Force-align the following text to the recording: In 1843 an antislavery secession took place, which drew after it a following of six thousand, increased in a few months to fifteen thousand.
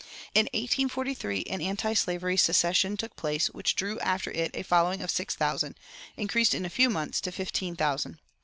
In 0.33 0.45
1843 0.51 1.43
an 1.47 1.61
antislavery 1.61 2.35
secession 2.35 2.97
took 2.97 3.15
place, 3.15 3.51
which 3.51 3.75
drew 3.75 3.99
after 3.99 4.31
it 4.31 4.49
a 4.55 4.63
following 4.63 4.99
of 5.03 5.11
six 5.11 5.35
thousand, 5.35 5.77
increased 6.17 6.55
in 6.55 6.65
a 6.65 6.71
few 6.73 6.89
months 6.89 7.21
to 7.21 7.31
fifteen 7.31 7.75
thousand. 7.75 8.17